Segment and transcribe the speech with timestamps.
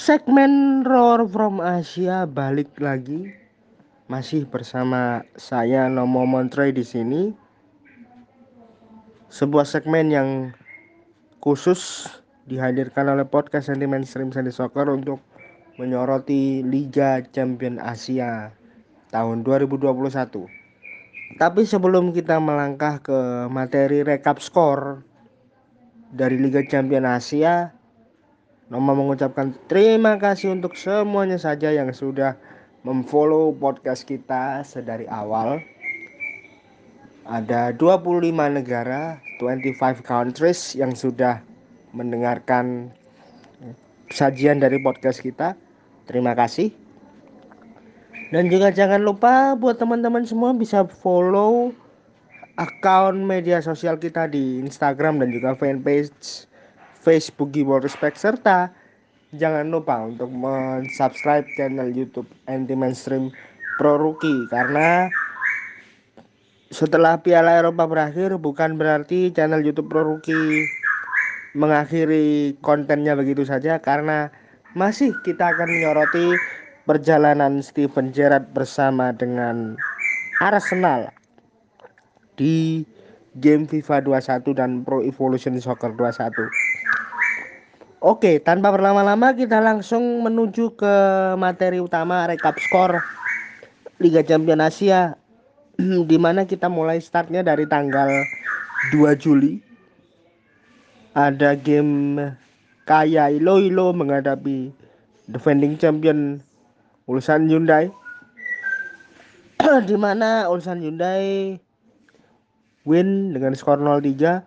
[0.00, 3.36] Segmen Roar from Asia balik lagi
[4.08, 7.36] masih bersama saya Nomo Montre di sini.
[9.28, 10.56] Sebuah segmen yang
[11.44, 12.08] khusus
[12.48, 15.20] dihadirkan oleh podcast Sentimen Stream Sandy Soccer untuk
[15.76, 18.56] menyoroti Liga Champion Asia
[19.12, 20.00] tahun 2021.
[21.36, 25.04] Tapi sebelum kita melangkah ke materi rekap skor
[26.08, 27.76] dari Liga Champion Asia,
[28.70, 32.38] Noma mengucapkan terima kasih untuk semuanya saja yang sudah
[32.86, 35.58] memfollow podcast kita sedari awal.
[37.26, 41.42] Ada 25 negara, 25 countries yang sudah
[41.90, 42.94] mendengarkan
[44.14, 45.58] sajian dari podcast kita.
[46.06, 46.70] Terima kasih.
[48.30, 51.74] Dan juga jangan lupa buat teman-teman semua bisa follow
[52.54, 56.49] akun media sosial kita di Instagram dan juga fanpage
[57.00, 58.70] Facebook Gibor Respect serta
[59.34, 60.30] jangan lupa untuk
[60.92, 63.32] subscribe channel YouTube Anti Mainstream
[63.80, 65.08] Pro Rookie karena
[66.70, 70.68] setelah Piala Eropa berakhir bukan berarti channel YouTube Pro Rookie
[71.58, 74.30] mengakhiri kontennya begitu saja karena
[74.78, 76.38] masih kita akan menyoroti
[76.86, 79.74] perjalanan Steven Gerrard bersama dengan
[80.38, 81.10] Arsenal
[82.38, 82.86] di
[83.38, 86.69] game FIFA 21 dan Pro Evolution Soccer 21.
[88.00, 90.94] Oke, tanpa berlama-lama kita langsung menuju ke
[91.36, 92.96] materi utama rekap skor
[94.00, 95.20] Liga Champions Asia
[96.08, 98.08] di mana kita mulai startnya dari tanggal
[98.96, 99.60] 2 Juli.
[101.12, 102.16] Ada game
[102.88, 104.72] Kaya Iloilo menghadapi
[105.28, 106.40] defending champion
[107.04, 107.92] Ulsan Hyundai.
[109.92, 111.60] di mana Ulsan Hyundai
[112.88, 114.40] win dengan skor 0-3,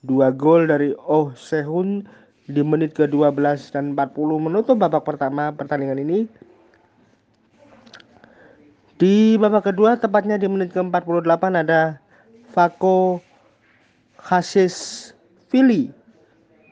[0.00, 6.30] dua gol dari Oh Sehun di menit ke-12 dan 40 menutup babak pertama pertandingan ini.
[8.96, 12.00] Di babak kedua tepatnya di menit ke-48 ada
[12.54, 13.20] Fako
[14.16, 15.12] Hasis
[15.52, 15.92] Fili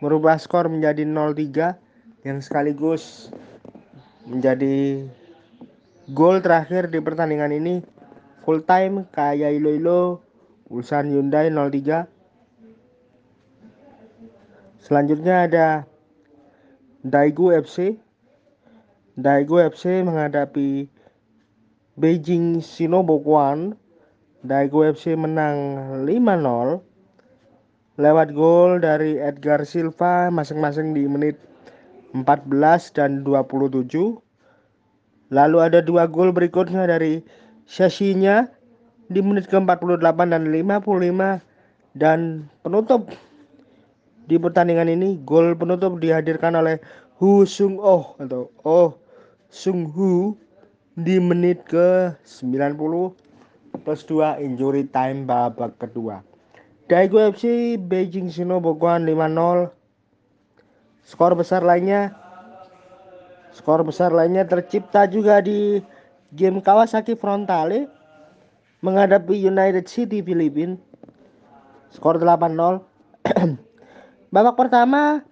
[0.01, 1.77] merubah skor menjadi 0-3
[2.25, 3.33] yang sekaligus
[4.25, 5.05] menjadi
[6.13, 7.85] gol terakhir di pertandingan ini
[8.45, 10.03] full time kayak Ilo Ilo
[10.73, 12.14] Ulsan Hyundai 03
[14.85, 15.69] Selanjutnya ada
[17.09, 17.97] Daegu FC.
[19.17, 20.93] Daegu FC menghadapi
[21.97, 23.81] Beijing Shinobukuan.
[24.45, 25.57] Daegu FC menang
[26.05, 26.85] 5-0
[27.97, 31.41] lewat gol dari Edgar Silva masing-masing di menit
[32.13, 32.53] 14
[32.93, 33.89] dan 27.
[35.33, 37.25] Lalu ada dua gol berikutnya dari
[37.65, 38.53] Shashinya
[39.09, 41.41] di menit ke-48 dan 55
[41.97, 43.09] dan penutup
[44.25, 46.81] di pertandingan ini gol penutup dihadirkan oleh
[47.21, 48.97] Hu Sung Oh atau Oh
[49.53, 50.33] Sung Hu
[50.97, 52.75] di menit ke 90
[53.85, 56.25] plus 2 injury time babak kedua.
[56.89, 59.73] Daegu FC Beijing Shinobukuan 5-0.
[61.05, 62.17] Skor besar lainnya
[63.53, 65.85] skor besar lainnya tercipta juga di
[66.33, 67.87] game Kawasaki Frontale
[68.81, 70.77] menghadapi United City Filipina.
[71.93, 72.85] Skor 8-0.
[74.35, 75.23] Babak pertama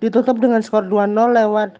[0.00, 1.76] ditutup dengan skor 2-0 lewat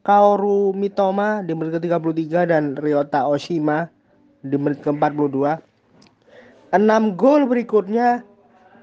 [0.00, 3.92] Kaoru Mitoma di menit ke-33 dan Ryota Oshima
[4.40, 5.60] di menit ke-42.
[6.72, 8.24] 6 gol berikutnya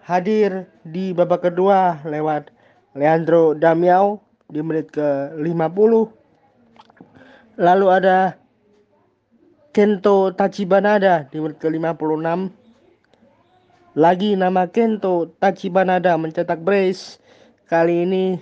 [0.06, 2.54] hadir di babak kedua lewat
[2.94, 4.22] Leandro Damiao
[4.54, 5.74] di menit ke-50.
[7.58, 8.38] Lalu ada
[9.74, 12.59] Kento Tachibanada di menit ke-56
[14.00, 17.20] lagi nama Kento Tachibanada mencetak brace
[17.68, 18.40] kali ini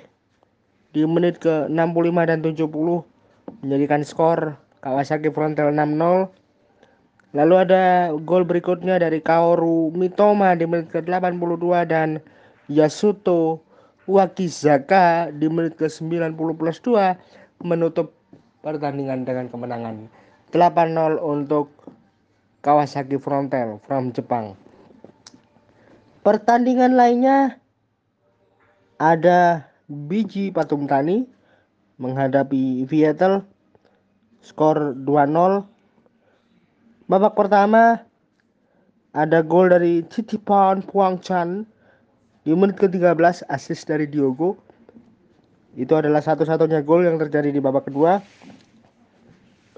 [0.93, 4.53] di menit ke 65 dan 70 menjadikan skor
[4.85, 6.29] Kawasaki Frontal 6-0.
[7.33, 12.21] Lalu ada gol berikutnya dari Kaoru Mitoma di menit ke 82 dan
[12.69, 13.57] Yasuto
[14.05, 18.13] Wakizaka di menit ke 90 plus 2 menutup
[18.61, 20.05] pertandingan dengan kemenangan
[20.53, 21.73] 8-0 untuk
[22.61, 24.66] Kawasaki Frontal from Jepang.
[26.27, 27.55] Pertandingan lainnya
[28.99, 31.23] ada Biji Patung Tani
[31.95, 33.47] menghadapi Vietel
[34.43, 35.07] skor 2-0.
[37.07, 38.03] Babak pertama
[39.15, 41.63] ada gol dari Titipan Puang Chan
[42.43, 44.59] di menit ke-13 asis dari Diogo.
[45.79, 48.19] Itu adalah satu-satunya gol yang terjadi di babak kedua.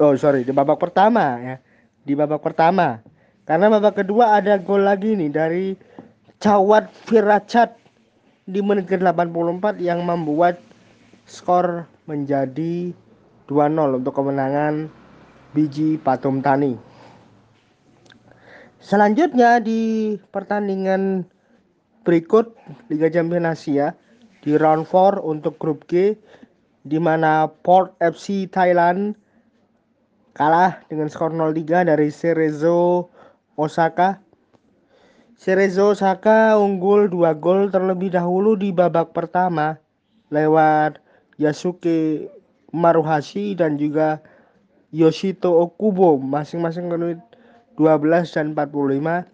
[0.02, 1.62] Oh sorry di babak pertama ya
[2.02, 3.06] di babak pertama
[3.46, 5.66] karena babak kedua ada gol lagi nih dari
[6.40, 7.76] Cawat Firachat
[8.48, 10.56] di menit ke-84 yang membuat
[11.28, 12.96] skor menjadi
[13.52, 14.88] 2-0 untuk kemenangan
[15.52, 16.80] Biji Patum Tani.
[18.80, 21.28] Selanjutnya di pertandingan
[22.08, 22.56] berikut
[22.88, 23.92] Liga Champions Asia
[24.40, 26.16] di round 4 untuk grup G
[26.88, 29.12] di mana Port FC Thailand
[30.32, 33.12] kalah dengan skor 0-3 dari Cerezo
[33.60, 34.29] Osaka.
[35.40, 39.80] Cerezo Osaka unggul 2 gol terlebih dahulu di babak pertama
[40.36, 41.00] lewat
[41.40, 42.28] Yasuke
[42.76, 44.20] Maruhashi dan juga
[44.92, 47.24] Yoshito Okubo masing-masing menit
[47.80, 49.32] 12 dan 45.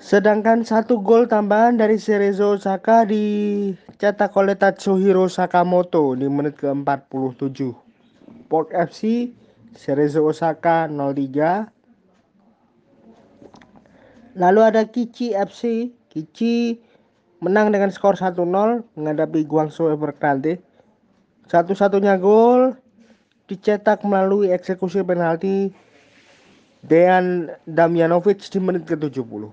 [0.00, 7.76] Sedangkan satu gol tambahan dari Cerezo Osaka dicetak oleh Tatsuhiro Sakamoto di menit ke-47.
[8.48, 9.28] Port FC
[9.76, 11.79] Cerezo Osaka 03.
[14.40, 15.92] Lalu ada Kichi FC.
[16.08, 16.80] Kichi
[17.44, 18.40] menang dengan skor 1-0
[18.96, 20.56] menghadapi Guangzhou Evergrande.
[21.52, 22.72] Satu-satunya gol
[23.46, 25.68] dicetak melalui eksekusi penalti
[26.80, 29.52] Dejan Damjanovic di menit ke-70.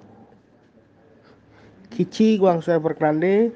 [1.91, 3.51] Kichi Guangzhou Evergrande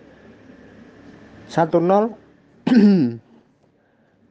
[1.48, 2.12] 1-0.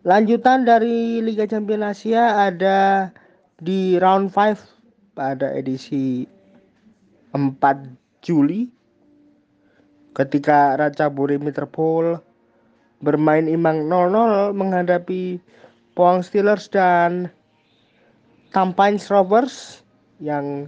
[0.08, 3.08] Lanjutan dari Liga Champions Asia ada
[3.56, 6.24] di round 5 pada edisi
[7.32, 8.68] 4 Juli
[10.14, 12.18] ketika Raja Buri Metropol
[13.00, 15.40] bermain imbang 0-0 menghadapi
[15.96, 17.32] Pohang Steelers dan
[18.50, 19.86] Tampines Rovers
[20.18, 20.66] yang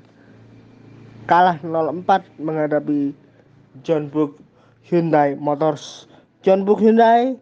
[1.27, 3.13] kalah 0-4 menghadapi
[3.83, 4.39] John Book
[4.87, 6.07] Hyundai Motors.
[6.43, 7.39] John Book Hyundai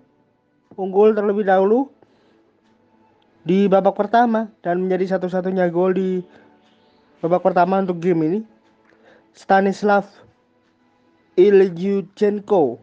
[0.76, 1.88] unggul terlebih dahulu
[3.44, 6.20] di babak pertama dan menjadi satu-satunya gol di
[7.24, 8.40] babak pertama untuk game ini.
[9.32, 10.06] Stanislav
[11.38, 12.76] Ilyuchenko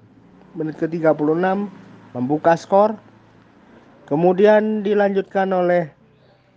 [0.57, 1.69] menit ke-36
[2.17, 2.97] membuka skor.
[4.07, 5.91] Kemudian dilanjutkan oleh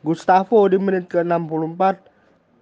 [0.06, 1.82] Gustavo di menit ke-64,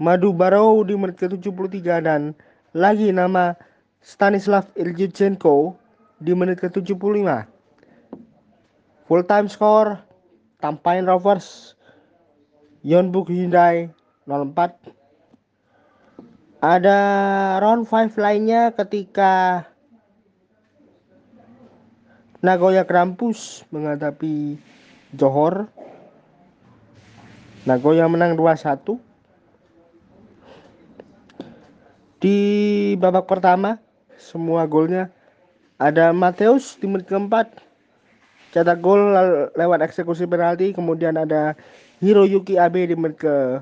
[0.03, 2.33] Madu Barrow di menit ke-73 dan
[2.75, 3.55] lagi nama
[4.03, 5.77] Stanislav Iljichenko
[6.19, 7.47] di menit ke-75.
[9.07, 10.01] Full time score
[10.59, 11.79] Tampain Rovers
[12.83, 13.93] Yonbuk Hyundai
[14.27, 14.98] 04
[16.59, 16.99] ada
[17.63, 19.63] round 5 lainnya ketika
[22.43, 24.59] Nagoya Krampus menghadapi
[25.15, 25.71] Johor.
[27.67, 28.97] Nagoya menang 2-1
[32.19, 32.39] di
[32.99, 33.79] babak pertama
[34.19, 35.13] semua golnya
[35.79, 37.55] ada Mateus di menit keempat.
[38.51, 39.13] Cetak gol
[39.55, 41.53] lewat eksekusi penalti kemudian ada
[42.01, 43.61] Hiroyuki Abe di menit ke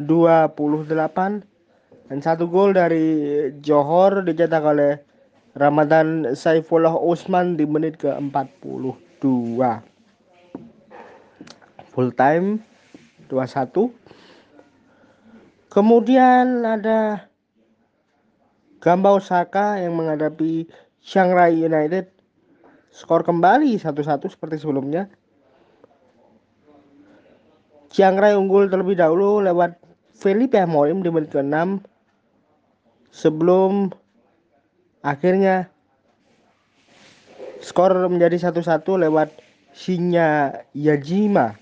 [0.00, 1.51] 28
[2.12, 3.08] dan satu gol dari
[3.64, 5.00] Johor dicetak oleh
[5.56, 9.24] Ramadan Saifullah Usman di menit ke 42
[11.88, 12.60] full time
[13.32, 17.32] 21 kemudian ada
[18.84, 20.68] Gamba Osaka yang menghadapi
[21.00, 22.12] Shanghai United.
[22.92, 25.08] Skor kembali 1-1 seperti sebelumnya.
[27.88, 29.80] Shanghai unggul terlebih dahulu lewat
[30.12, 31.91] Felipe Amorim di menit ke-6
[33.12, 33.92] sebelum
[35.04, 35.68] akhirnya
[37.62, 39.28] skor menjadi 1-1 lewat
[39.72, 41.54] Shinya Yajima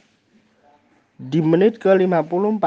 [1.20, 2.64] di menit ke-54.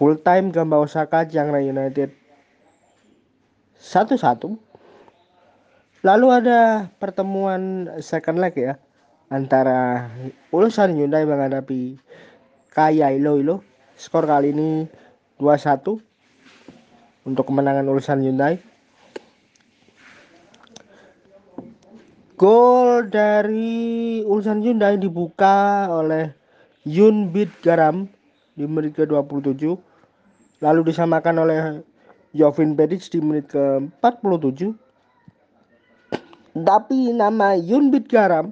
[0.00, 2.10] Full time Gamba Osaka Chiangrai United
[3.78, 4.58] 1-1.
[6.02, 8.74] Lalu ada pertemuan second leg ya
[9.30, 10.10] antara
[10.50, 11.94] Ulsan Hyundai menghadapi
[12.74, 13.62] Kaya Iloilo.
[14.02, 14.82] Skor kali ini
[15.38, 15.78] 2-1
[17.22, 18.58] untuk kemenangan Ulsan Hyundai.
[22.34, 26.34] Gol dari Ulsan Hyundai dibuka oleh
[26.82, 28.10] Yun Bit Garam
[28.58, 29.70] di menit ke-27.
[30.58, 31.58] Lalu disamakan oleh
[32.34, 34.74] Jovin Pedic di menit ke-47.
[36.58, 38.50] Tapi nama Yun Bit Garam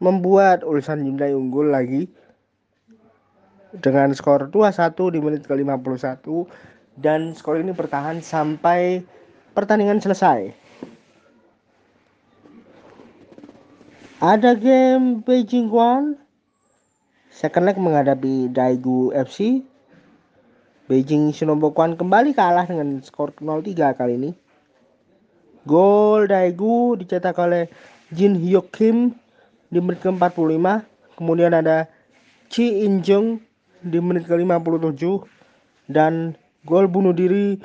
[0.00, 2.08] membuat Ulsan Hyundai unggul lagi
[3.76, 6.26] dengan skor 2-1 di menit ke-51
[6.98, 9.06] dan skor ini bertahan sampai
[9.54, 10.50] pertandingan selesai.
[14.20, 16.18] Ada game Beijing Guan.
[17.30, 19.64] Second leg menghadapi Daegu FC.
[20.90, 24.30] Beijing Shinobukuan kembali kalah dengan skor 0-3 kali ini.
[25.64, 27.70] Gol Daegu dicetak oleh
[28.10, 29.14] Jin Hyuk Kim
[29.70, 30.66] di menit ke-45.
[31.16, 31.86] Kemudian ada
[32.50, 33.40] Chi In Jung
[33.84, 35.02] di menit ke-57
[35.90, 36.36] dan
[36.68, 37.56] gol bunuh diri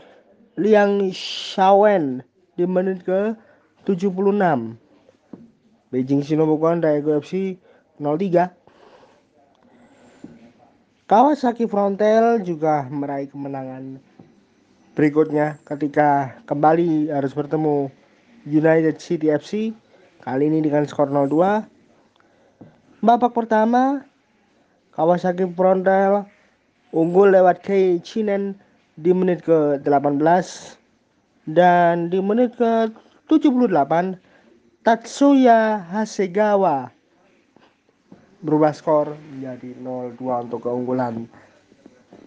[0.56, 2.24] Liang Shawen
[2.56, 3.36] di menit ke
[3.84, 4.80] 76.
[5.92, 7.60] Beijing Shinobu Daegu FC
[8.00, 8.52] 03.
[11.06, 14.02] Kawasaki Frontale juga meraih kemenangan
[14.96, 17.92] berikutnya ketika kembali harus bertemu
[18.48, 19.76] United City FC
[20.24, 24.08] kali ini dengan skor 0-2 babak pertama
[24.96, 26.24] Kawasaki Frontale
[26.96, 28.56] unggul lewat Kei Chinen
[28.96, 30.24] di menit ke-18
[31.52, 34.16] dan di menit ke-78
[34.88, 36.90] Tatsuya Hasegawa
[38.40, 41.28] berubah skor menjadi 0-2 untuk keunggulan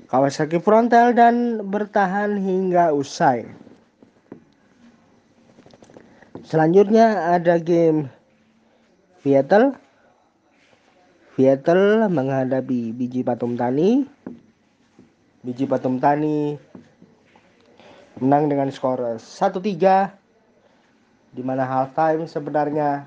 [0.08, 3.44] Kawasaki frontal dan bertahan hingga usai.
[6.48, 8.08] Selanjutnya ada game
[9.20, 9.76] Viettel.
[11.38, 14.02] Viettel menghadapi biji patung tani.
[15.46, 16.58] Biji patung tani
[18.18, 19.62] menang dengan skor 1-3
[21.30, 23.06] di mana halftime sebenarnya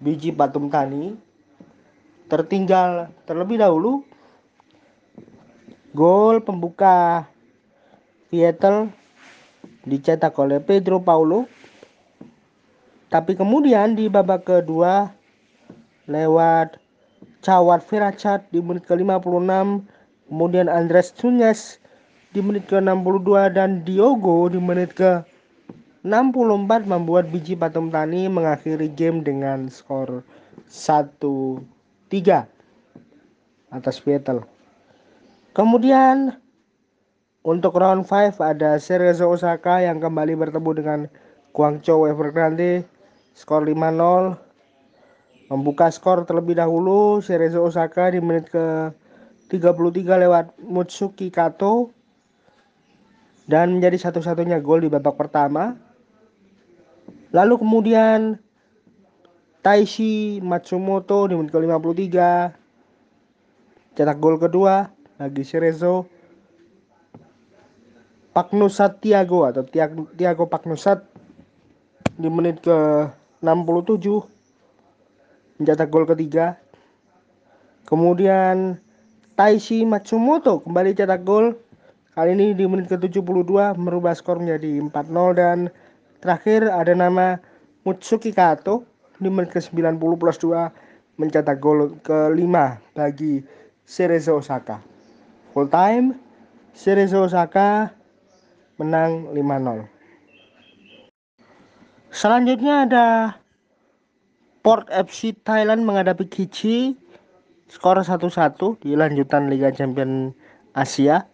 [0.00, 1.12] biji patung tani
[2.32, 4.00] tertinggal terlebih dahulu
[5.92, 7.28] gol pembuka
[8.32, 8.88] Vietel
[9.84, 11.44] dicetak oleh Pedro Paulo
[13.12, 15.12] tapi kemudian di babak kedua
[16.08, 16.81] lewat
[17.42, 19.82] Cawat Viracat di menit ke-56
[20.30, 21.82] kemudian Andres Tunes
[22.30, 25.26] di menit ke-62 dan Diogo di menit ke
[26.06, 30.22] 64 membuat biji patung tani mengakhiri game dengan skor
[30.70, 31.18] 1
[32.10, 32.46] 3
[33.70, 34.42] atas Vettel.
[35.52, 36.38] Kemudian
[37.42, 41.00] untuk round 5 ada Cerezo Osaka yang kembali bertemu dengan
[41.54, 42.86] Guangzhou Evergrande
[43.34, 44.41] skor 5-0
[45.52, 48.88] membuka skor terlebih dahulu Cerezo Osaka di menit ke
[49.52, 51.92] 33 lewat Mutsuki Kato.
[53.44, 55.76] Dan menjadi satu-satunya gol di babak pertama.
[57.36, 58.40] Lalu kemudian
[59.60, 62.16] Taishi Matsumoto di menit ke-53
[63.92, 64.88] cetak gol kedua
[65.20, 66.08] bagi Cerezo
[68.32, 69.60] Paknusat Tiago atau
[70.16, 71.04] Tiago Paknusat
[72.16, 74.31] di menit ke-67
[75.62, 76.58] mencetak gol ketiga
[77.86, 78.82] kemudian
[79.38, 81.54] Taishi Matsumoto kembali cetak gol
[82.18, 85.58] kali ini di menit ke-72 merubah skor menjadi 4-0 dan
[86.18, 87.38] terakhir ada nama
[87.86, 88.82] Mutsuki Kato
[89.22, 93.46] di menit ke-90 plus 2 mencetak gol kelima bagi
[93.86, 94.82] Cerezo Osaka.
[95.54, 96.18] Full time,
[96.74, 97.94] Cerezo Osaka
[98.82, 99.86] menang 5-0.
[102.12, 103.06] Selanjutnya ada
[104.62, 106.94] Port FC Thailand menghadapi Kichi
[107.66, 108.30] skor 1-1
[108.78, 110.30] di lanjutan Liga Champion
[110.70, 111.26] Asia.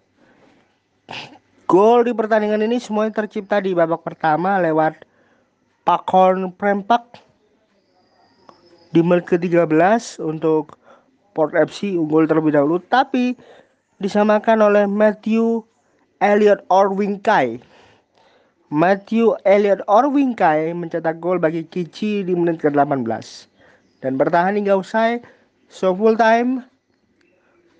[1.68, 5.04] Gol di pertandingan ini semuanya tercipta di babak pertama lewat
[5.84, 7.20] Pakon Prempak
[8.96, 10.80] di menit ke-13 untuk
[11.36, 13.36] Port FC unggul terlebih dahulu tapi
[14.00, 15.68] disamakan oleh Matthew
[16.24, 17.60] Elliot Orwingkai.
[18.68, 23.00] Matthew Elliot Orwingkai mencetak gol bagi Kici di menit ke-18
[24.04, 25.24] dan bertahan hingga usai
[25.72, 26.60] so full time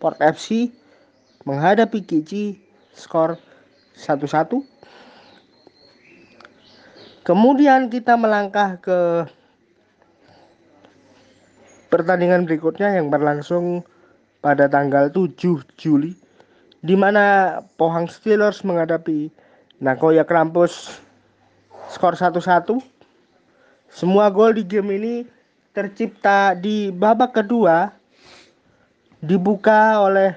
[0.01, 0.73] Port FC
[1.45, 2.57] menghadapi Kici
[2.97, 3.37] skor
[4.01, 4.65] 1-1
[7.29, 9.29] Kemudian kita melangkah ke
[11.93, 13.85] pertandingan berikutnya yang berlangsung
[14.41, 15.37] pada tanggal 7
[15.77, 16.17] Juli
[16.81, 19.29] di mana Pohang Steelers menghadapi
[19.79, 20.99] Nagoya Krampus
[21.95, 22.83] skor 1-1.
[23.87, 25.15] Semua gol di game ini
[25.71, 27.95] tercipta di babak kedua
[29.23, 30.35] dibuka oleh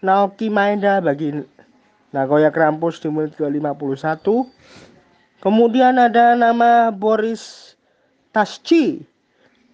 [0.00, 1.36] Naoki Maeda bagi
[2.16, 4.24] Nagoya Krampus di menit ke-51.
[5.44, 7.76] Kemudian ada nama Boris
[8.32, 9.04] Tasci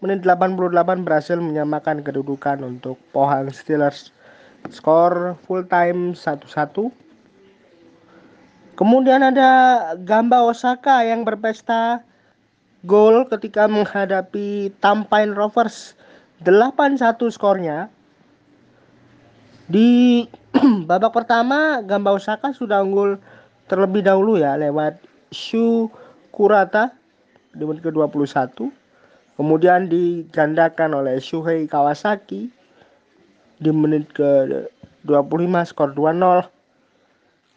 [0.03, 4.11] menit 88 berhasil menyamakan kedudukan untuk Pohang Steelers
[4.75, 6.91] skor full time 1-1
[8.79, 9.51] kemudian ada
[10.07, 12.07] Gamba Osaka yang berpesta
[12.87, 15.99] gol ketika menghadapi Tampain Rovers.
[16.47, 17.03] 8-1
[17.35, 17.91] skornya.
[19.67, 20.23] Di
[20.89, 23.19] babak pertama Gamba Osaka sudah unggul
[23.67, 25.03] terlebih dahulu ya lewat
[25.35, 25.91] Shu
[26.31, 26.95] Kurata
[27.53, 28.71] di menit ke-21
[29.39, 32.51] Kemudian digandakan oleh Shuhei Kawasaki
[33.63, 34.67] di menit ke
[35.07, 36.58] 25 skor 2-0.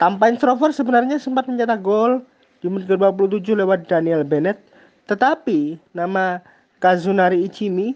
[0.02, 2.26] Tampain Strover sebenarnya sempat mencetak gol
[2.58, 4.58] di menit ke 27 lewat Daniel Bennett.
[5.06, 6.42] Tetapi nama
[6.82, 7.94] Kazunari Ichimi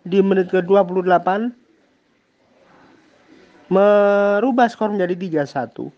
[0.00, 1.52] di menit ke 28
[3.68, 5.92] merubah skor menjadi 3-1.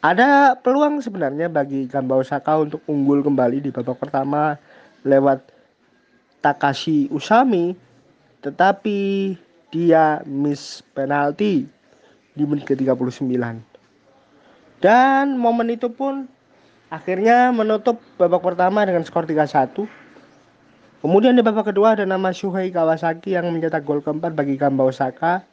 [0.00, 4.56] Ada peluang sebenarnya bagi Gamba Osaka untuk unggul kembali di babak pertama
[5.04, 5.44] lewat
[6.40, 7.76] Takashi Usami
[8.40, 9.36] tetapi
[9.68, 11.68] dia miss penalti
[12.32, 13.71] di menit ke-39.
[14.82, 16.26] Dan momen itu pun
[16.90, 19.86] akhirnya menutup babak pertama dengan skor 3-1.
[20.98, 25.46] Kemudian di babak kedua ada nama Shuhei Kawasaki yang mencetak gol keempat bagi Gamba Osaka.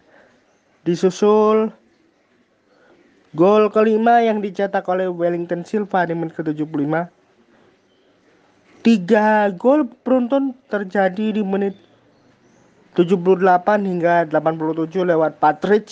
[0.82, 1.70] Disusul
[3.38, 7.06] gol kelima yang dicetak oleh Wellington Silva di menit ke-75.
[8.82, 11.78] Tiga gol beruntun terjadi di menit
[12.98, 13.46] 78
[13.86, 15.86] hingga 87 lewat Patrick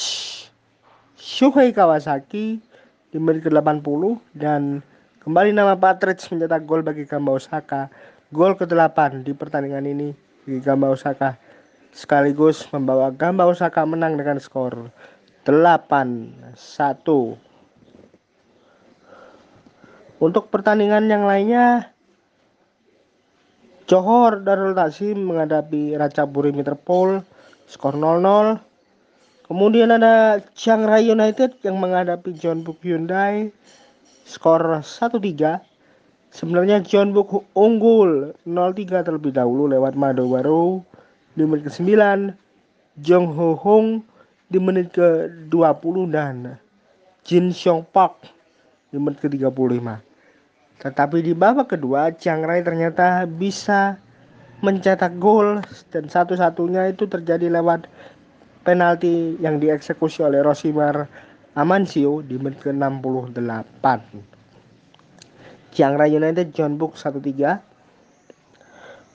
[1.17, 2.65] Shuhei Kawasaki
[3.17, 4.85] di menit ke-80 dan
[5.25, 7.89] kembali nama Patrick mencetak gol bagi Gamba Osaka.
[8.29, 10.13] Gol ke-8 di pertandingan ini
[10.45, 11.33] bagi Gamba Osaka
[11.89, 14.93] sekaligus membawa Gamba Osaka menang dengan skor
[15.49, 16.61] 8-1.
[20.21, 21.89] Untuk pertandingan yang lainnya
[23.89, 27.25] Johor Darul Taksim menghadapi Ratchaburi Metropol
[27.65, 28.61] skor 0-0.
[29.47, 33.47] Kemudian ada Chiang Rai United yang menghadapi John Book Hyundai
[34.27, 35.63] skor 1-3.
[36.35, 40.83] Sebenarnya John Book unggul 0-3 terlebih dahulu lewat Mado Baru
[41.39, 41.95] di menit ke-9.
[42.99, 44.03] Jong Ho Hong
[44.51, 46.59] di menit ke-20 dan
[47.23, 48.27] Jin Xiong Park
[48.91, 49.79] di menit ke-35.
[50.83, 53.95] Tetapi di babak kedua, Chiang Rai ternyata bisa
[54.59, 55.63] mencetak gol
[55.93, 57.85] dan satu-satunya itu terjadi lewat
[58.67, 61.07] penalti yang dieksekusi oleh Rosimar
[61.55, 63.85] Amancio di menit ke-68.
[65.71, 67.63] Chiang Rai United John Book 1-3.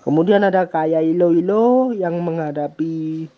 [0.09, 3.29] Kemudian ada Kaya Ilo Ilo yang menghadapi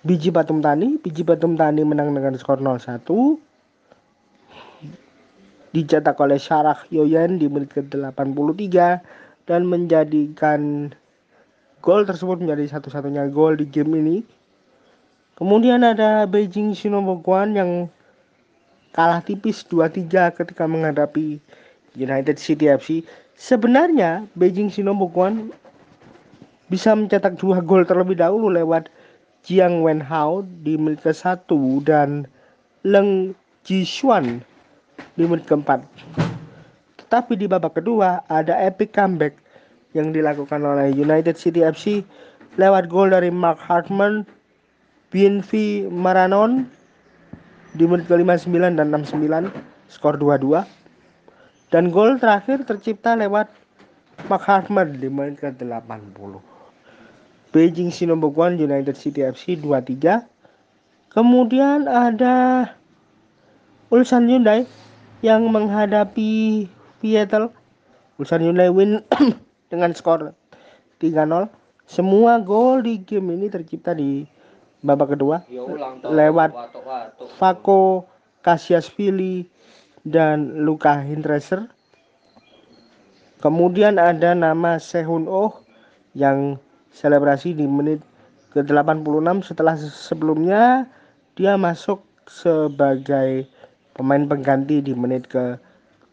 [0.00, 0.96] Biji Batum Tani.
[0.96, 3.04] Biji Batum Tani menang dengan skor 0-1
[5.70, 8.66] dicetak oleh Syarah Yoyen di menit ke-83
[9.46, 10.90] dan menjadikan
[11.78, 14.39] gol tersebut menjadi satu-satunya gol di game ini.
[15.40, 17.88] Kemudian ada Beijing Shinobuguan yang
[18.92, 21.40] kalah tipis 2-3 ketika menghadapi
[21.96, 23.00] United City FC.
[23.40, 25.48] Sebenarnya Beijing Shinobuguan
[26.68, 28.92] bisa mencetak dua gol terlebih dahulu lewat
[29.40, 31.48] Jiang Wenhao di menit ke-1
[31.88, 32.28] dan
[32.84, 33.32] Leng
[33.64, 34.44] Jishuan
[35.16, 35.80] di menit keempat.
[37.00, 39.40] Tetapi di babak kedua ada epic comeback
[39.96, 42.04] yang dilakukan oleh United City FC
[42.60, 44.28] lewat gol dari Mark Hartman,
[45.10, 45.50] BNV
[45.90, 46.66] Maranon
[47.74, 49.50] di menit ke-59 dan 69
[49.90, 50.62] skor 2-2
[51.70, 53.50] dan gol terakhir tercipta lewat
[54.26, 56.32] Mark Hartman di menit ke-80
[57.50, 60.26] Beijing Shinobuguan United City FC 2-3
[61.10, 62.70] kemudian ada
[63.90, 64.70] Ulsan Hyundai
[65.18, 66.64] yang menghadapi
[67.02, 67.50] Seattle.
[68.22, 69.02] Ulsan Hyundai win
[69.72, 70.30] dengan skor
[71.02, 71.50] 3-0.
[71.90, 74.22] Semua gol di game ini tercipta di
[74.80, 75.64] babak kedua ya
[76.08, 76.50] lewat
[77.36, 78.08] Fako
[78.40, 79.44] Kasiasvili
[80.08, 81.68] dan Luka Hindreser.
[83.40, 85.60] Kemudian ada nama Sehun Oh
[86.16, 86.60] yang
[86.92, 88.00] selebrasi di menit
[88.52, 90.84] ke-86 setelah sebelumnya
[91.38, 93.48] dia masuk sebagai
[93.96, 95.56] pemain pengganti di menit ke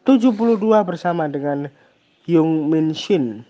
[0.08, 1.68] 72 bersama dengan
[2.30, 3.44] Yung Min Shin.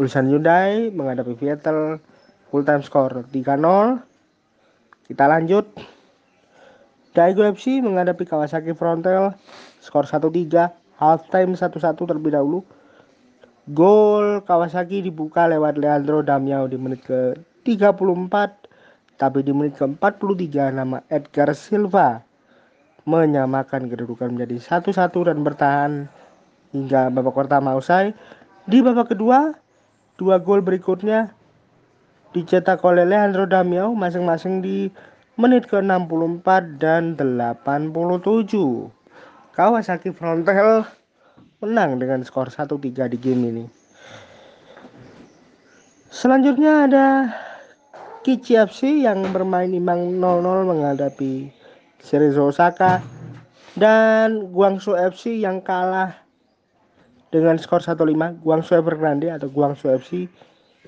[0.00, 2.00] Ulsan Hyundai menghadapi Vettel
[2.54, 3.98] full time score 3-0.
[5.10, 5.66] Kita lanjut.
[7.10, 9.34] Daegu FC menghadapi Kawasaki Frontale
[9.82, 10.70] skor 1-3,
[11.02, 12.62] half time 1-1 terlebih dahulu.
[13.74, 17.34] Gol Kawasaki dibuka lewat Leandro Damiao di menit ke
[17.66, 22.22] 34, tapi di menit ke 43 nama Edgar Silva
[23.02, 26.06] menyamakan kedudukan menjadi satu-satu dan bertahan
[26.70, 28.14] hingga babak pertama usai.
[28.70, 29.58] Di babak kedua,
[30.18, 31.34] dua gol berikutnya
[32.34, 34.90] dicetak oleh Leandro Damiao masing-masing di
[35.38, 37.70] menit ke-64 dan 87.
[39.54, 40.82] Kawasaki Frontale
[41.62, 43.64] menang dengan skor 1-3 di game ini.
[46.10, 47.06] Selanjutnya ada
[48.26, 51.52] Kichi FC yang bermain imbang 0-0 menghadapi
[52.02, 53.04] Cerezo Osaka
[53.78, 56.14] dan Guangzhou FC yang kalah
[57.34, 60.30] dengan skor 1-5 Guangzhou Evergrande atau Guangzhou FC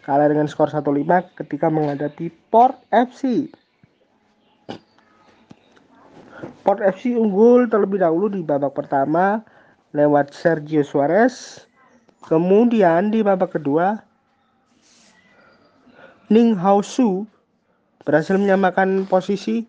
[0.06, 1.02] kalah dengan skor 1-5
[1.34, 3.50] ketika menghadapi Port FC
[6.62, 9.42] Port FC unggul terlebih dahulu di babak pertama
[9.90, 11.66] lewat Sergio Suarez
[12.22, 13.98] kemudian di babak kedua
[16.30, 17.26] Ning Hao Su
[18.06, 19.66] berhasil menyamakan posisi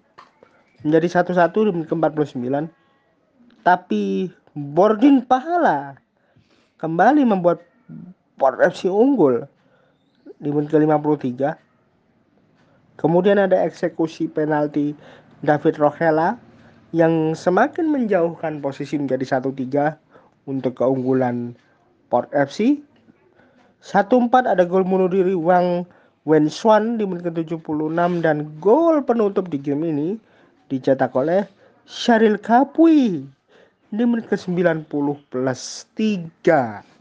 [0.86, 2.70] menjadi satu-satu di menit ke-49.
[3.62, 5.98] Tapi Bordin Pahala
[6.82, 7.62] kembali membuat
[8.38, 9.46] Port FC unggul
[10.42, 11.56] di menit ke-53.
[12.98, 14.98] Kemudian ada eksekusi penalti
[15.46, 16.38] David Rochela
[16.96, 21.54] yang semakin menjauhkan posisi menjadi 1-3 untuk keunggulan
[22.10, 22.82] Port FC.
[23.84, 25.86] 1-4 ada gol bunuh diri Wang
[26.26, 27.94] Wenswan di menit ke-76
[28.26, 30.10] dan gol penutup di game ini
[30.68, 31.46] dicetak oleh
[31.88, 33.24] Syaril Kapui
[33.94, 34.90] di menit ke-90
[35.32, 36.97] plus 3.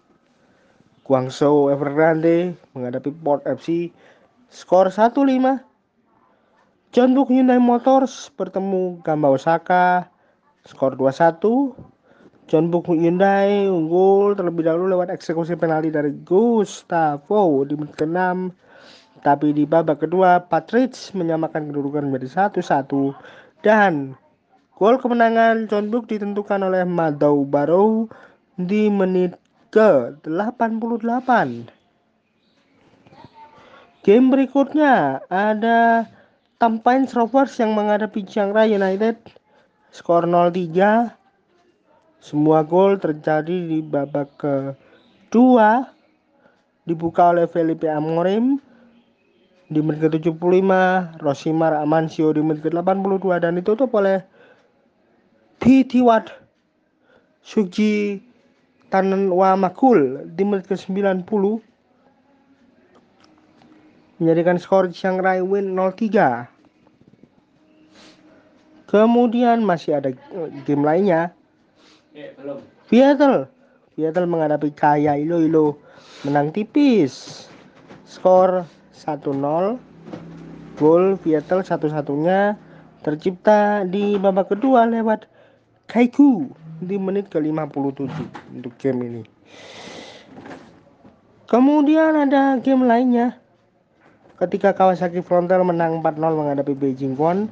[1.07, 3.95] Guangzhou Evergrande menghadapi Port FC
[4.51, 5.23] skor 1-5
[6.91, 10.11] John Book Hyundai Motors bertemu Gamba Osaka
[10.67, 11.79] skor 2-1.
[12.47, 18.51] John Book Hyundai unggul terlebih dahulu lewat eksekusi penalti dari Gustavo di menit ke-6.
[19.23, 23.15] Tapi di babak kedua, Patrick menyamakan kedudukan menjadi 1-1
[23.67, 24.15] dan
[24.79, 28.07] gol kemenangan John Book ditentukan oleh Madau Barrow
[28.55, 29.35] di menit
[29.77, 31.29] ke-88.
[34.01, 36.09] Game berikutnya ada
[36.57, 39.21] Tampines Rovers yang menghadapi Chiang Rai United.
[39.93, 41.13] Skor 0-3
[42.25, 45.93] semua gol terjadi di babak kedua.
[46.89, 48.57] Dibuka oleh Felipe Amorim
[49.69, 50.71] di menit ke-75
[51.21, 54.25] Rosimar Amancio di menit ke-82 dan ditutup oleh
[55.61, 56.31] Pitiwat
[57.43, 58.23] Suji
[58.87, 61.27] Tanenwa Makul di menit ke-90
[64.17, 66.49] menjadikan skor Chiang Rai win 0-3.
[68.87, 71.35] Kemudian masih ada eh, game lainnya.
[72.89, 73.51] Viettel.
[73.99, 75.77] Viettel menghadapi Kaya Iloilo
[76.23, 77.47] menang tipis.
[78.07, 79.35] Skor 1-0.
[80.77, 82.55] Gol Viettel satu-satunya
[83.03, 85.27] tercipta di babak kedua lewat
[85.91, 88.11] Kaiku di menit ke-57
[88.57, 89.23] untuk game ini.
[91.47, 93.39] Kemudian ada game lainnya
[94.37, 97.49] ketika Kawasaki Frontal menang 4-0 menghadapi Beijing Quan.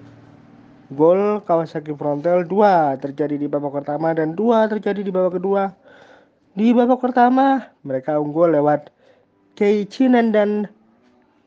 [0.92, 5.72] Gol Kawasaki Frontal 2 terjadi di babak pertama dan 2 terjadi di babak kedua.
[6.54, 8.92] Di babak pertama, mereka unggul lewat
[9.56, 10.68] Kei Chinan dan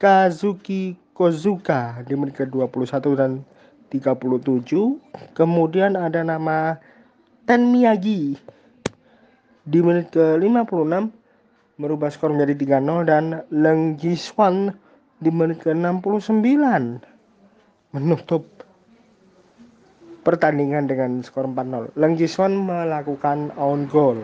[0.02, 3.32] Kazuki Kozuka di menit ke-21 dan
[3.94, 4.68] 37.
[5.38, 6.82] Kemudian ada nama
[7.48, 8.36] Ten Miyagi
[9.64, 11.08] di menit ke-56
[11.80, 13.24] merubah skor menjadi 3-0 dan
[13.56, 14.76] Leng Jiswan
[15.24, 16.44] di menit ke-69
[17.96, 18.44] menutup
[20.28, 21.96] pertandingan dengan skor 4-0.
[21.96, 24.20] Leng Jiswan melakukan own goal.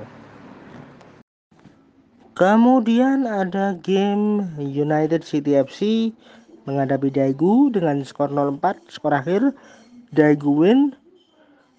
[2.36, 6.12] Kemudian ada game United City FC
[6.68, 9.56] menghadapi Daegu dengan skor 0-4 skor akhir
[10.12, 10.92] Daegu win.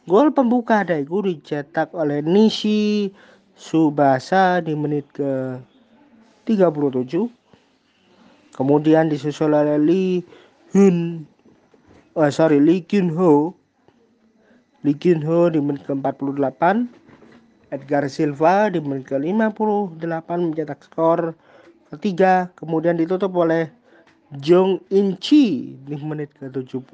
[0.05, 3.09] Gol pembuka Daegu dicetak oleh Nishi
[3.57, 5.57] Subasa di menit ke
[6.45, 7.25] 37
[8.53, 10.21] Kemudian disusul oleh Lee
[10.77, 11.25] Hun
[12.21, 13.57] oh sorry Lee Kyun Ho.
[14.85, 16.85] Lee Kyun Ho di menit ke-48
[17.73, 21.33] Edgar Silva di menit ke-58 mencetak skor
[21.97, 22.53] ketiga.
[22.61, 23.73] Kemudian ditutup oleh
[24.37, 26.93] Jong In Chi di menit ke-73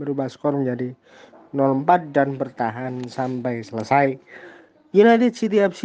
[0.00, 0.96] berubah skor menjadi
[1.52, 4.16] 04 dan bertahan sampai selesai
[4.96, 5.82] United City FC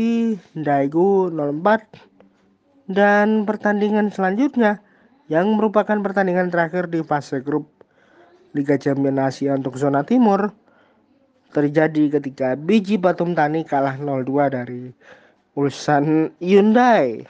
[0.56, 4.80] Daegu 04 dan pertandingan selanjutnya
[5.28, 7.68] yang merupakan pertandingan terakhir di fase grup
[8.56, 10.54] Liga Champions Asia untuk zona timur
[11.52, 14.92] terjadi ketika Biji Batum Tani kalah 0-2 dari
[15.56, 17.24] Ulsan Hyundai.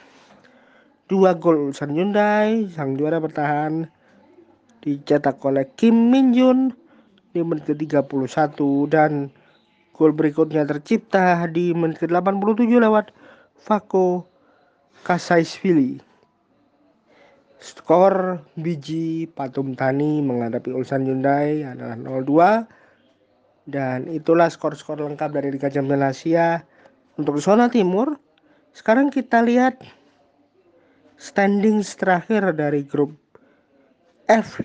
[1.06, 3.86] Dua gol Ulsan Hyundai, sang juara bertahan
[4.86, 6.70] dicetak oleh Kim Min Jun
[7.34, 8.54] di menit ke-31
[8.86, 9.34] dan
[9.90, 13.10] gol berikutnya tercipta di menit ke-87 lewat
[13.58, 14.22] Fako
[15.02, 15.98] Kasaisvili.
[17.58, 25.66] Skor biji Patum Tani menghadapi Ulsan Hyundai adalah 0-2 dan itulah skor-skor lengkap dari Liga
[25.66, 26.62] Champions Asia
[27.18, 28.14] untuk zona timur.
[28.70, 29.82] Sekarang kita lihat
[31.18, 33.16] standing terakhir dari grup
[34.28, 34.60] F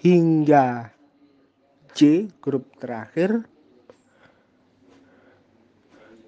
[0.00, 0.88] hingga
[1.92, 3.44] J grup terakhir.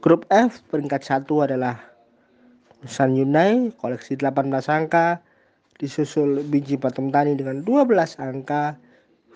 [0.04, 1.80] Grup F peringkat satu adalah
[2.84, 5.22] San Hyundai koleksi 18 angka,
[5.78, 8.76] disusul biji patung tani dengan 12 angka,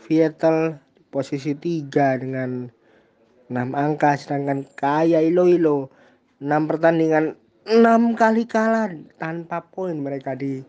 [0.05, 0.77] Vietel
[1.09, 2.68] posisi 3 dengan
[3.49, 5.88] 6 angka, sedangkan Kaya Iloilo
[6.42, 10.61] 6 pertandingan 6 kali kalah tanpa poin mereka di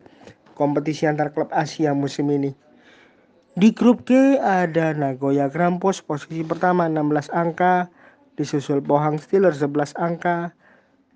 [0.53, 2.66] kompetisi antar klub Asia musim ini.
[3.57, 7.89] Di grup G ada Nagoya Grampus posisi pertama 16 angka,
[8.37, 10.53] disusul Pohang Steelers 11 angka,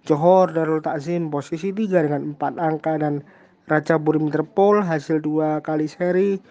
[0.09, 2.97] Johor Darul Takzim posisi 3 dengan 4 angka.
[2.97, 3.21] Dan
[3.69, 6.41] Raja Burim Interpol hasil dua kali seri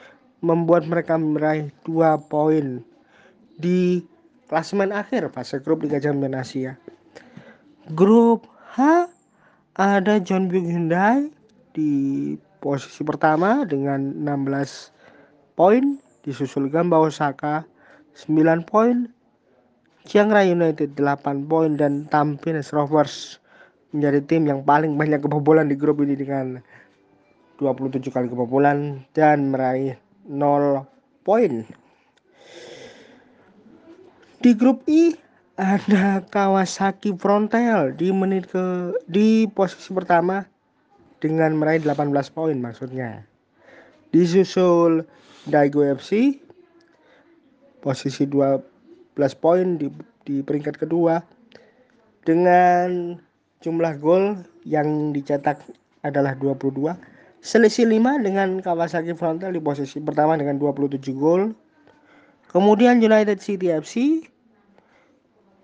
[0.47, 2.87] membuat mereka meraih 2 poin.
[3.59, 4.07] Di
[4.47, 6.79] klasemen akhir fase grup Liga Champions Asia.
[7.99, 8.47] Grup
[8.79, 9.11] H
[9.75, 11.35] ada John Hyundai
[11.75, 15.00] di posisi pertama dengan 16
[15.61, 17.69] poin, disusul Gamba Osaka
[18.17, 19.13] 9 poin,
[20.09, 23.37] Chiang Rai United 8 poin dan Tampines Rovers
[23.93, 26.65] menjadi tim yang paling banyak kebobolan di grup ini dengan
[27.61, 30.89] 27 kali kebobolan dan meraih 0
[31.29, 31.69] poin.
[34.41, 35.13] Di grup I
[35.61, 40.41] ada Kawasaki Frontale di menit ke di posisi pertama
[41.21, 43.29] dengan meraih 18 poin maksudnya.
[44.09, 45.05] Disusul
[45.49, 46.37] Daigo FC
[47.81, 48.61] posisi 12
[49.41, 49.89] poin di,
[50.27, 51.21] di peringkat kedua.
[52.21, 53.17] Dengan
[53.65, 55.65] jumlah gol yang dicetak
[56.05, 56.93] adalah 22
[57.41, 61.57] selisih 5 dengan Kawasaki Frontale di posisi pertama dengan 27 gol.
[62.53, 64.27] Kemudian United City FC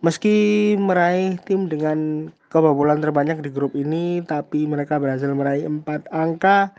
[0.00, 6.72] meski meraih tim dengan kebobolan terbanyak di grup ini tapi mereka berhasil meraih 4 angka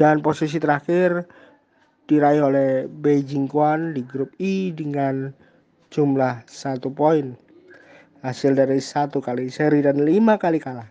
[0.00, 1.28] dan posisi terakhir
[2.08, 5.28] diraih oleh Beijing Quan di grup I dengan
[5.92, 7.36] jumlah satu poin.
[8.24, 10.88] Hasil dari satu kali seri dan lima kali kalah.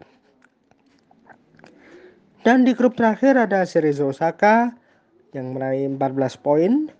[2.46, 4.78] Dan di grup terakhir ada Cerezo Osaka
[5.34, 6.94] yang meraih 14 poin.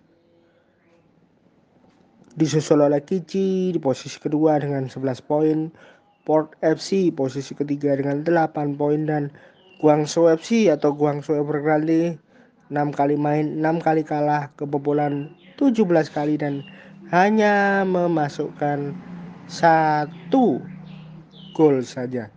[2.34, 5.70] Disusul oleh Kichi di posisi kedua dengan 11 poin.
[6.28, 9.32] Port FC posisi ketiga dengan 8 poin dan
[9.80, 12.20] Guangzhou FC atau Guangzhou Evergrande
[12.68, 16.62] 6 kali main, 6 kali kalah, kebobolan 17 kali dan
[17.10, 18.92] hanya memasukkan
[19.48, 20.60] satu
[21.56, 22.28] gol saja.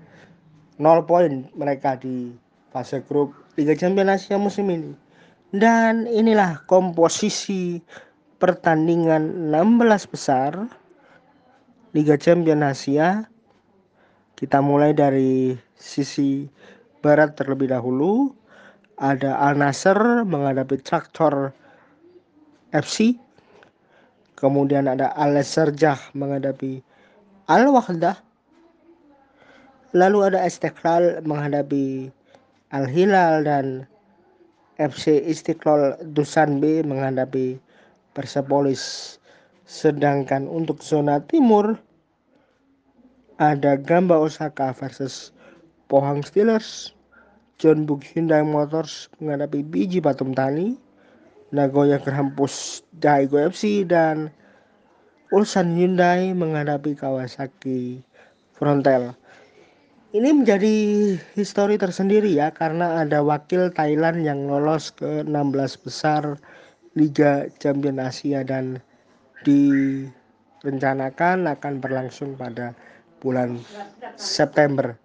[0.81, 2.33] 0 poin mereka di
[2.73, 4.95] fase grup Liga Champions Asia musim ini.
[5.53, 7.77] Dan inilah komposisi
[8.41, 10.65] pertandingan 16 besar
[11.93, 13.29] Liga Champions Asia.
[14.33, 16.49] Kita mulai dari sisi
[17.03, 18.31] Barat terlebih dahulu.
[18.95, 21.51] Ada Al Nasser menghadapi Traktor
[22.71, 23.19] FC.
[24.39, 26.79] Kemudian ada Al Serjah menghadapi
[27.51, 28.15] Al Wahdah.
[29.91, 32.07] Lalu ada Istiqlal menghadapi
[32.71, 33.65] Al Hilal dan
[34.79, 37.59] FC Istiqlal Dusanbe menghadapi
[38.15, 39.15] Persepolis.
[39.67, 41.75] Sedangkan untuk zona timur
[43.37, 45.35] ada Gamba Osaka versus
[45.93, 46.89] Pohang Steelers,
[47.61, 50.73] John Book Hyundai Motors menghadapi Biji Batum Tani,
[51.53, 54.33] Nagoya Grampus Daigo FC dan
[55.29, 58.01] Ulsan Hyundai menghadapi Kawasaki
[58.57, 59.13] Frontale.
[60.17, 60.73] Ini menjadi
[61.37, 65.29] histori tersendiri ya karena ada wakil Thailand yang lolos ke 16
[65.77, 66.41] besar
[66.97, 68.81] Liga Champion Asia dan
[69.45, 72.73] direncanakan akan berlangsung pada
[73.21, 73.61] bulan
[74.17, 74.97] September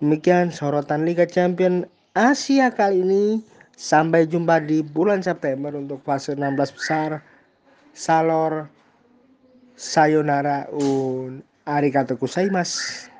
[0.00, 3.24] Demikian sorotan Liga Champion Asia kali ini.
[3.76, 7.20] Sampai jumpa di bulan September untuk fase 16 besar.
[7.92, 8.68] Salor,
[9.76, 13.15] sayonara, un arigato gozaimasu.